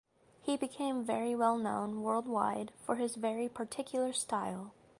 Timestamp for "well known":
1.35-2.01